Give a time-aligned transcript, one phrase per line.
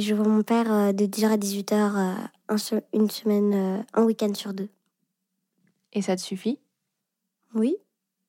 [0.00, 2.14] Et je vois mon père euh, de 10h à 18h euh,
[2.48, 2.56] un
[2.94, 4.70] une semaine, euh, un week-end sur deux.
[5.92, 6.58] Et ça te suffit?
[7.54, 7.76] Oui,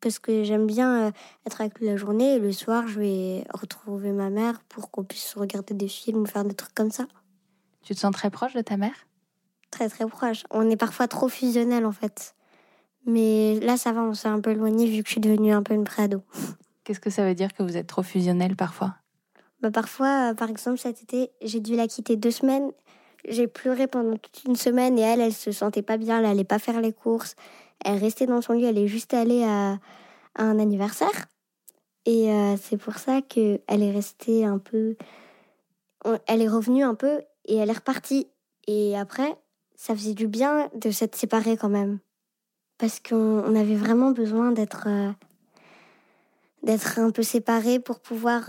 [0.00, 1.12] parce que j'aime bien
[1.46, 5.04] être avec lui la journée et le soir, je vais retrouver ma mère pour qu'on
[5.04, 7.06] puisse regarder des films ou faire des trucs comme ça.
[7.84, 9.06] Tu te sens très proche de ta mère?
[9.70, 10.42] Très très proche.
[10.50, 12.34] On est parfois trop fusionnels en fait.
[13.06, 15.62] Mais là, ça va, on s'est un peu éloigné vu que je suis devenue un
[15.62, 16.24] peu une pré-ado.
[16.82, 18.96] Qu'est-ce que ça veut dire que vous êtes trop fusionnel parfois?
[19.62, 22.72] Bah, parfois, euh, par exemple, cet été, j'ai dû la quitter deux semaines.
[23.28, 26.18] J'ai pleuré pendant toute une semaine et elle, elle se sentait pas bien.
[26.18, 27.36] Elle allait pas faire les courses.
[27.84, 28.64] Elle restait dans son lit.
[28.64, 29.78] Elle est juste allée à,
[30.36, 31.26] un anniversaire.
[32.04, 34.96] Et euh, c'est pour ça que elle est restée un peu.
[36.26, 38.26] Elle est revenue un peu et elle est repartie.
[38.66, 39.36] Et après,
[39.76, 42.00] ça faisait du bien de s'être séparés quand même.
[42.78, 44.88] Parce qu'on on avait vraiment besoin d'être.
[44.88, 45.12] euh,
[46.64, 48.48] d'être un peu séparés pour pouvoir.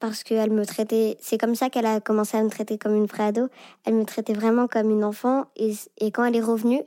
[0.00, 1.16] Parce qu'elle me traitait.
[1.20, 3.48] C'est comme ça qu'elle a commencé à me traiter comme une préado.
[3.84, 5.44] Elle me traitait vraiment comme une enfant.
[5.56, 6.82] Et, et quand elle est revenue,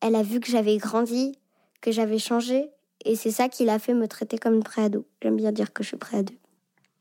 [0.00, 1.38] elle a vu que j'avais grandi,
[1.80, 2.68] que j'avais changé.
[3.04, 5.06] Et c'est ça qui l'a fait me traiter comme une préado.
[5.22, 6.34] J'aime bien dire que je suis préado.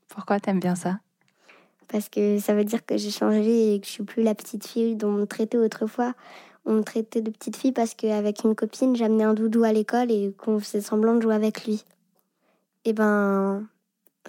[0.08, 1.00] Pourquoi t'aimes bien ça?
[1.88, 4.68] Parce que ça veut dire que j'ai changé et que je suis plus la petite
[4.68, 6.14] fille dont on me traitait autrefois.
[6.66, 10.12] On me traitait de petite fille parce qu'avec une copine, j'amenais un doudou à l'école
[10.12, 11.84] et qu'on faisait semblant de jouer avec lui.
[12.86, 13.68] Et ben,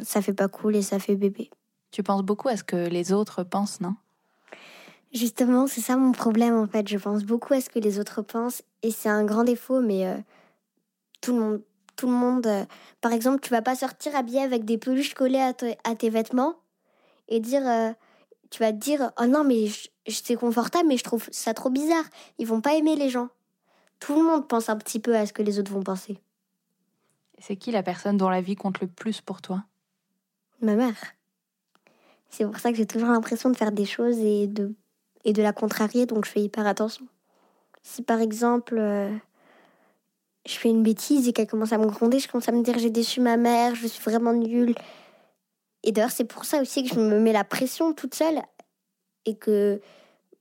[0.02, 1.50] ça fait pas cool et ça fait bébé.
[1.90, 3.94] Tu penses beaucoup à ce que les autres pensent, non?
[5.12, 6.88] Justement, c'est ça mon problème en fait.
[6.88, 10.06] Je pense beaucoup à ce que les autres pensent et c'est un grand défaut, mais
[10.06, 10.16] euh,
[11.20, 11.62] tout le monde,
[11.96, 12.46] tout le monde.
[12.46, 12.64] euh,
[13.00, 16.10] par exemple, tu vas pas sortir habillé avec des peluches collées à, te- à tes
[16.10, 16.56] vêtements
[17.28, 17.92] et dire, euh,
[18.50, 19.66] tu vas te dire, oh non mais
[20.08, 22.04] c'est confortable, mais je trouve ça trop bizarre.
[22.38, 23.28] Ils vont pas aimer les gens.
[24.00, 26.18] Tout le monde pense un petit peu à ce que les autres vont penser.
[27.38, 29.64] C'est qui la personne dont la vie compte le plus pour toi?
[30.64, 30.96] Ma mère.
[32.30, 34.74] C'est pour ça que j'ai toujours l'impression de faire des choses et de,
[35.24, 37.06] et de la contrarier, donc je fais hyper attention.
[37.82, 39.14] Si par exemple, euh,
[40.46, 42.78] je fais une bêtise et qu'elle commence à me gronder, je commence à me dire
[42.78, 44.74] j'ai déçu ma mère, je suis vraiment nulle.
[45.82, 48.40] Et d'ailleurs, c'est pour ça aussi que je me mets la pression toute seule
[49.26, 49.82] et que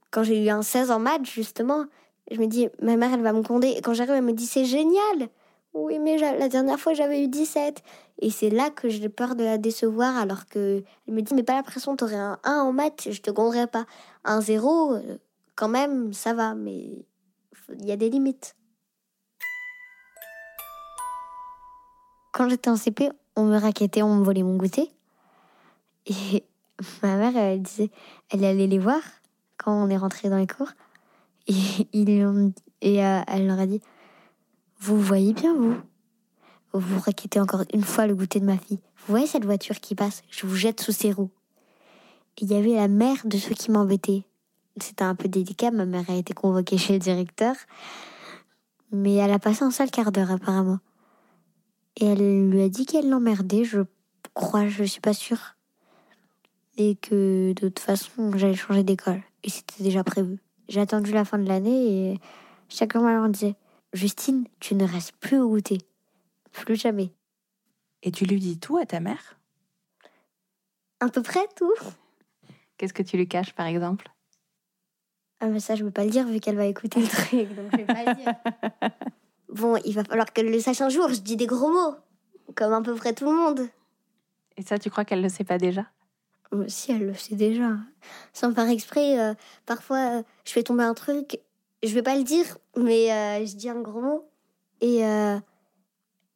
[0.09, 1.85] quand j'ai eu un 16 en maths, justement,
[2.31, 3.73] je me dis ma mère, elle va me gronder.
[3.75, 5.27] Et quand j'arrive, elle me dit c'est génial.
[5.73, 7.81] Oui, mais la dernière fois, j'avais eu 17.
[8.19, 11.43] Et c'est là que j'ai peur de la décevoir, alors que elle me dit, mais
[11.43, 13.85] pas l'impression, t'aurais un 1 en maths, je te gronderai pas.
[14.23, 15.17] Un 0, euh,
[15.55, 17.05] quand même, ça va, mais
[17.79, 18.55] il y a des limites.
[22.33, 24.91] Quand j'étais en CP, on me raquettait, on me volait mon goûter.
[26.05, 26.43] Et
[27.03, 27.89] ma mère, elle disait,
[28.29, 29.01] elle allait les voir
[29.57, 30.71] quand on est rentré dans les cours.
[31.47, 33.81] Et, et euh, elle leur a dit,
[34.79, 35.75] vous voyez bien, vous?
[36.73, 38.79] Vous raquettez encore une fois le goûter de ma fille.
[38.97, 40.23] Vous voyez cette voiture qui passe?
[40.29, 41.29] Je vous jette sous ses roues.
[42.39, 44.23] Il y avait la mère de ceux qui m'embêtaient.
[44.81, 47.55] C'était un peu délicat, ma mère a été convoquée chez le directeur.
[48.91, 50.79] Mais elle a passé un sale quart d'heure apparemment.
[51.97, 53.81] Et elle lui a dit qu'elle l'emmerdait, je
[54.33, 55.55] crois, je suis pas sûre.
[56.77, 59.21] Et que de toute façon, j'allais changer d'école.
[59.43, 60.39] Et c'était déjà prévu.
[60.69, 62.19] J'ai attendu la fin de l'année et
[62.95, 63.55] mère me disait
[63.93, 65.79] Justine, tu ne restes plus au goûter.
[66.51, 67.11] Plus jamais.
[68.01, 69.37] Et tu lui dis tout à ta mère?
[70.99, 71.73] À peu près tout.
[72.77, 74.09] Qu'est-ce que tu lui caches, par exemple?
[75.39, 77.71] Ah, mais ça, je veux pas le dire vu qu'elle va écouter le truc, donc
[77.71, 78.33] je vais pas le dire.
[79.49, 81.09] Bon, il va falloir qu'elle le sache un jour.
[81.09, 81.95] Je dis des gros mots,
[82.55, 83.69] comme à peu près tout le monde.
[84.57, 85.85] Et ça, tu crois qu'elle ne le sait pas déjà?
[86.51, 87.77] Mais Si, elle le sait déjà.
[88.33, 89.35] Sans faire exprès, euh,
[89.67, 91.39] parfois, euh, je fais tomber un truc.
[91.83, 94.29] Je vais pas le dire, mais euh, je dis un gros mot.
[94.81, 95.37] Et euh,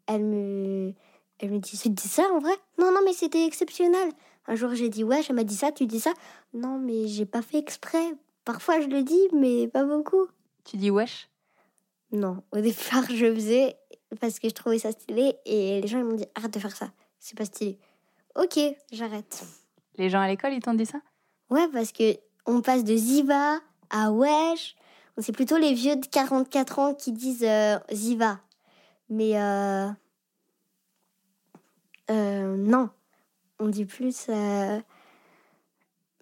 [0.06, 0.94] elle me,
[1.40, 2.54] elle me dit, tu dis ça en vrai?
[2.78, 4.12] Non, non, mais c'était exceptionnel.
[4.48, 6.14] Un jour, j'ai dit, ouais, elle m'a dit ça, tu dis ça
[6.54, 8.14] Non, mais j'ai pas fait exprès.
[8.46, 10.28] Parfois, je le dis, mais pas beaucoup.
[10.64, 11.30] Tu dis wesh?
[12.12, 13.76] Non, au départ, je faisais
[14.22, 16.76] parce que je trouvais ça stylé et les gens ils m'ont dit arrête de faire
[16.76, 16.90] ça,
[17.20, 17.78] c'est pas stylé.
[18.36, 18.58] Ok,
[18.94, 19.44] j'arrête.
[19.98, 21.02] Les gens à l'école, ils t'ont dit ça?
[21.50, 22.16] Ouais, parce que
[22.46, 23.60] on passe de Ziva
[23.90, 24.77] à Wesh.
[25.20, 28.40] C'est plutôt les vieux de 44 ans qui disent euh, Ziva.
[29.10, 29.88] Mais euh,
[32.12, 32.90] euh, non,
[33.60, 34.26] on dit plus.
[34.30, 34.80] euh,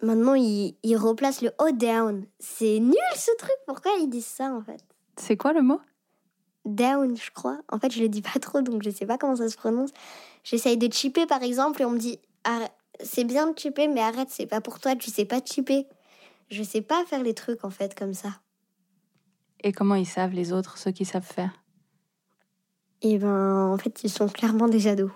[0.01, 2.25] Maintenant, ils, ils replacent le O down.
[2.39, 3.56] C'est nul ce truc.
[3.65, 4.83] Pourquoi ils disent ça en fait?
[5.18, 5.80] C'est quoi le mot?
[6.65, 7.59] Down, je crois.
[7.71, 9.91] En fait, je le dis pas trop, donc je sais pas comment ça se prononce.
[10.44, 12.19] J'essaye de chipper par exemple et on me dit
[13.03, 15.88] c'est bien de chipper, mais arrête, c'est pas pour toi, tu sais pas chipper.
[16.50, 18.30] Je sais pas faire les trucs en fait comme ça.
[19.65, 21.63] Et comment ils savent les autres, ceux qui savent faire?
[23.01, 25.09] Et ben, en fait, ils sont clairement des ados.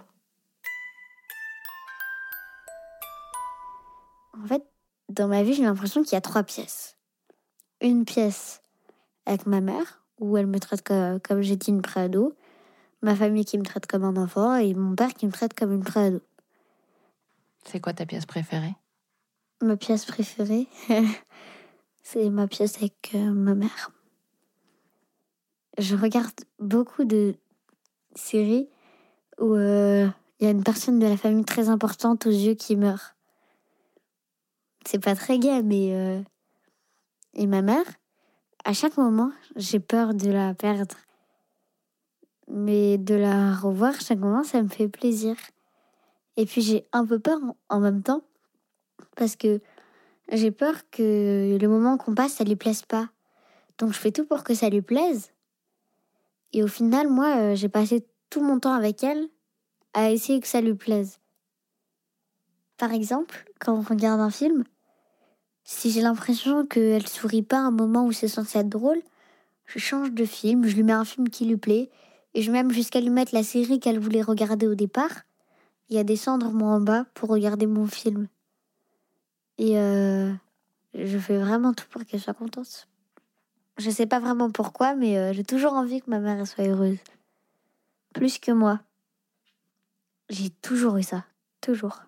[4.44, 4.64] En fait,
[5.08, 6.98] dans ma vie, j'ai l'impression qu'il y a trois pièces.
[7.80, 8.64] Une pièce
[9.28, 12.36] avec ma mère, où elle me traite co- comme, j'étais une préado.
[13.04, 15.72] Ma famille qui me traite comme un enfant et mon père qui me traite comme
[15.74, 16.22] une préado.
[17.66, 18.74] C'est quoi ta pièce préférée?
[19.62, 20.68] Ma pièce préférée,
[22.02, 23.92] c'est ma pièce avec euh, ma mère.
[25.80, 27.36] Je regarde beaucoup de
[28.14, 28.68] séries
[29.40, 30.08] où euh,
[30.40, 33.16] il y a une personne de la famille très importante aux yeux qui meurt.
[34.86, 35.96] C'est pas très gai, mais.
[35.96, 36.22] euh,
[37.34, 37.86] Et ma mère,
[38.66, 40.98] à chaque moment, j'ai peur de la perdre.
[42.50, 45.38] Mais de la revoir chaque moment, ça me fait plaisir.
[46.36, 48.22] Et puis j'ai un peu peur en- en même temps
[49.16, 49.62] parce que
[50.32, 53.08] j'ai peur que le moment qu'on passe, ça lui plaise pas.
[53.78, 55.32] Donc je fais tout pour que ça lui plaise.
[56.54, 59.28] Et au final, moi, euh, j'ai passé tout mon temps avec elle
[59.94, 61.20] à essayer que ça lui plaise.
[62.78, 64.64] Par exemple, quand on regarde un film,
[65.64, 69.02] si j'ai l'impression qu'elle sourit pas à un moment où c'est censé être drôle,
[69.66, 71.90] je change de film, je lui mets un film qui lui plaît,
[72.34, 75.24] et je vais même jusqu'à lui mettre la série qu'elle voulait regarder au départ,
[75.90, 78.28] et à descendre moi en bas pour regarder mon film.
[79.58, 80.32] Et euh,
[80.94, 82.88] je fais vraiment tout pour qu'elle soit contente.
[83.80, 86.98] Je sais pas vraiment pourquoi, mais euh, j'ai toujours envie que ma mère soit heureuse.
[88.14, 88.82] Plus que moi.
[90.30, 91.24] J'ai toujours eu ça.
[91.62, 92.04] Toujours.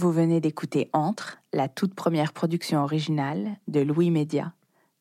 [0.00, 4.54] Vous venez d'écouter Entre, la toute première production originale de Louis Média.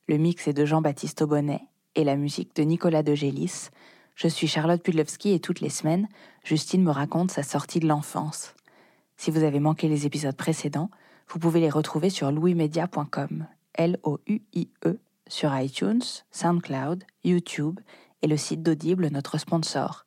[0.10, 1.62] Le mix est de Jean-Baptiste Aubonnet
[1.96, 3.70] et la musique de Nicolas de Gélis.
[4.16, 6.10] Je suis Charlotte Pudlowski et toutes les semaines,
[6.44, 8.56] Justine me raconte sa sortie de l'enfance.
[9.16, 10.90] Si vous avez manqué les épisodes précédents,
[11.30, 15.00] vous pouvez les retrouver sur louismedia.com, L-O-U-I-E,
[15.30, 17.80] sur iTunes, SoundCloud, YouTube
[18.22, 20.06] et le site d'Audible, notre sponsor.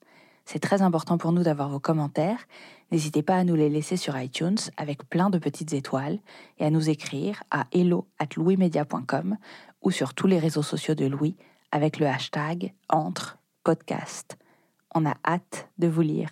[0.52, 2.46] C'est très important pour nous d'avoir vos commentaires.
[2.90, 6.18] N'hésitez pas à nous les laisser sur iTunes avec plein de petites étoiles
[6.58, 9.38] et à nous écrire à hello@louismedia.com
[9.80, 11.36] ou sur tous les réseaux sociaux de Louis
[11.70, 14.36] avec le hashtag entre podcast.
[14.94, 16.28] On a hâte de vous lire.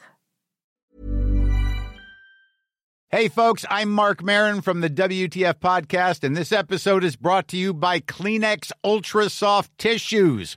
[3.12, 7.56] Hey, folks, I'm Mark Marin from the WTF Podcast, and this episode is brought to
[7.56, 10.56] you by Kleenex Ultra Soft Tissues,